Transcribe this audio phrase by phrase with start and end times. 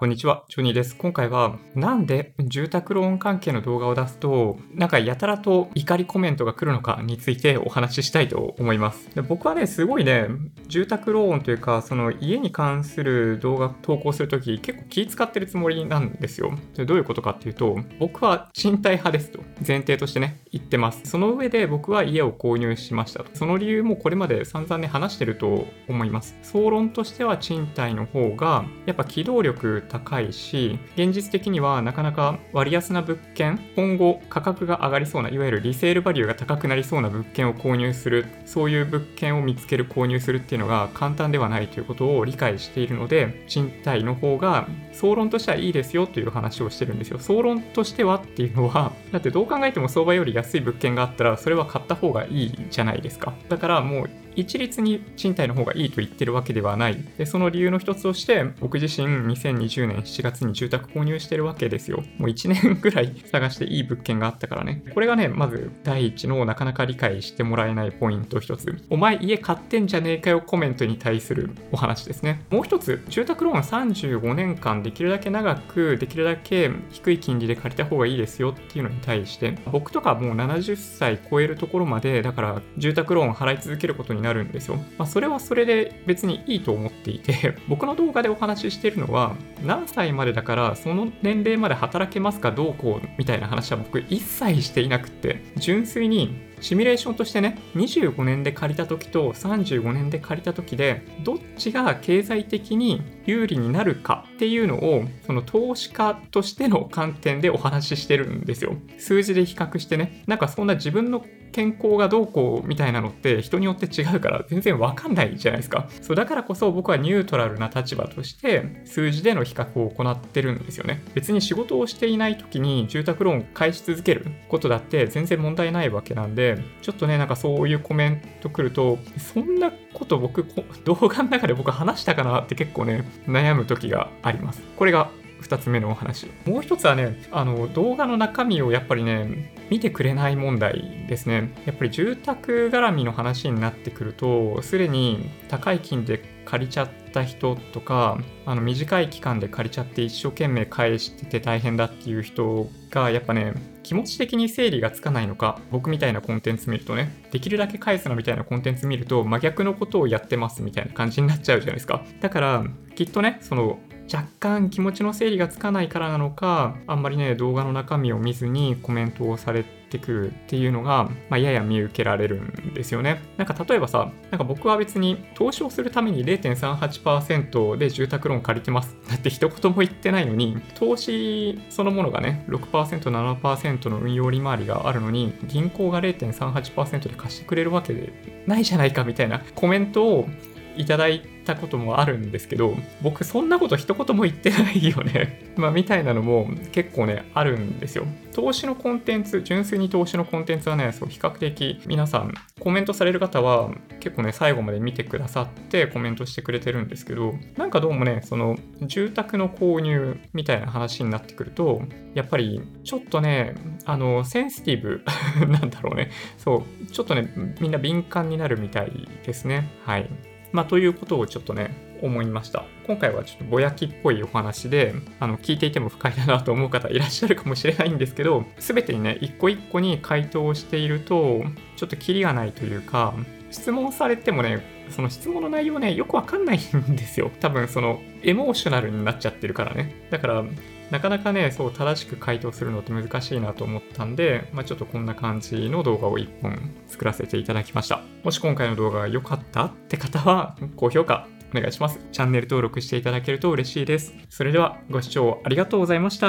[0.00, 0.96] こんにちは、ジョニーです。
[0.96, 9.14] 今回は、なんで住宅ローン関係の動画を出すと、なんかやたらと怒りコメントが来るのかについてお話ししたいと思います。
[9.14, 10.28] で僕はね、すごいね、
[10.68, 16.54] 住宅ローンというか、その家に関する動画投稿するとき、結構気使ってるつもりなんですよ。
[16.74, 21.02] でどういうことかっていうと、僕は賃貸派ですと、前提としてね、言ってます。
[21.04, 23.28] その上で僕は家を購入しましたと。
[23.34, 26.38] その理由もこれまで散々ね、話してると思います。
[26.42, 47.18] 総論としては賃貸の方が、やっぱ機動力高いし、現実的にはなかなか割安な物件、今後価格が上がりそうな、いわゆるリセールバリューが高くなりそうな物件を購入する、そういう物件を見つける、購入するっていうのが簡単ではないということを理解しているので、賃貸の方が総論としてはいいですよという話をしてるんですよ。
[47.18, 53.32] 総論としてはっていうのは、だってどう考えても相場より安い物件があったら、それは買った方がいいじゃないですか。
[53.48, 57.04] だからもう一律に賃貸の方がいいと言ってるわけではない。
[57.18, 62.02] で、その理由の一つとして、僕自身2020年7月に住宅購入してるわけですよ。
[62.18, 64.82] もう1年ぐらい探していい物件があったからね。
[64.94, 68.74] これがね、まず第一のなかなか理解してもらえないポイント一つ。
[68.90, 72.44] お前家買ってんじゃねえかよコメントに対するお話ですね。
[72.50, 84.76] もう一つ、住宅ローン35年間できるだけ長く、できるだけ低い金利で借りた方がいいですよっていうのに対して、僕とかもう70歳超えるところまで、だから住宅ローン払い続けることにになるんですよ。
[84.98, 108.76] まあ、それはそれで別にいいと思っていて、 僕の動画でお話ししてるのは、何歳までだからその年齢まで働けますかどうこうみたいな話は僕一切していなくって、純粋にシミュレーションとしてね、25年で借りた時と35年で借りた時で、どっちが経済的に有利になるかっていうのを、その投資家としての観点でお話ししてるんですよ。
[108.98, 110.22] 数字で比較してね。
[110.26, 115.88] なんかそんな自分の健康がどうこうみたいなのって人によって違うから全然わかんないじゃないですか。
[116.00, 121.02] そうだからこそ僕はニュートラルな立場として数字での比較を行ってるんですよね。
[121.14, 126.49] 別に仕事をしていない時に住宅ローンを返し続けることだって全然問題ないわけなんで、
[126.82, 130.44] ちょっとね、なんかそういうコメント来ると、そんなこと僕、
[130.84, 134.62] 動画の中で僕話したかなって結構ね、悩む時があります。
[134.76, 135.10] これが
[135.42, 136.28] 2つ目のお話。
[136.46, 141.52] もう一つはね、あの動画の中身をやっぱりね、見てくれない問題ですね。
[141.66, 162.04] やっぱり住宅絡みの話になってくると、すでに高い金で借りちゃってた人とか、あの短い期間で借りちゃって一生懸命返してて大変だっていう人が、やっぱね、気持ち的に整理がつかないのか、僕みたいなコンテンツ見るとね、できるだけ返すなみたいなコンテンツ見ると、真逆のことをやってますみたいな感じになっちゃうじゃないですか。
[162.20, 163.78] だから、きっとね、その、
[164.12, 173.22] 若干気持ちの整理がつかないからなのか、あんまりね、動画の中身を見ずにコメントをされてくるっていうのが、まあ、やや見受けられるんですよね。
[173.36, 178.96] なんか例えばさ、なんか僕は別に投資をするために0.38%で住宅ローン借りてます。
[179.08, 190.28] だって一言も言ってないのに、投資そのものがね、6%、7%の運用利回りがあるのに、銀行が0.38%で貸してくれるわけでないじゃないかみたいなコメントを
[190.76, 195.52] いただいてたこともあるんですけど、僕そんなこと一言も言ってないよね。
[195.56, 198.06] まあみたいなのも結構ね、あるんですよ。
[198.32, 211.82] 投資のコンテンツ、純粋に投資のコンテンツはね、そう比較的皆さんコメントされる方は結構ね、最後まで見てくださってコメントしてくれてるんですけど、なんかどうもね、その住宅の購入みたいな話になってくると、
[212.14, 215.02] やっぱりちょっとね、あの、センシティブ
[215.48, 216.10] なんだろうね。
[216.38, 219.68] そう、ちょっとね、みんな敏感になるみたいですね。
[219.84, 220.08] はい。
[220.52, 222.64] まあ、ということをちょっとね、思いました。
[222.86, 231.42] 今回はちょっとぼやきっぽいお話で、あの、聞いていても不快だなと思う方いらっしゃるかもしれないんですけど、すべてにね、一個一個に回答をしていると、
[231.76, 233.14] ちょっとキリがないというか、
[233.50, 237.30] 質問されてもね、その質問の内容ね、よくわかんないんですよ。
[237.40, 240.06] 多分その、エモーショナルになっちゃってるからね。
[240.10, 240.44] だから、
[240.90, 248.02] なかなかね、そう正しく回答するのって難しいなと思ったんで、まあ、ちょっとこんな感じの動画を1本作らせていただきました。
[248.24, 252.00] もし今回の動画が良かったって方は、高評価お願いします。
[252.12, 254.14] チャンネル登録していただけると嬉しいです。
[254.28, 256.26] それではご視聴ありがとうございました。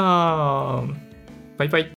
[1.58, 1.90] バイバイ。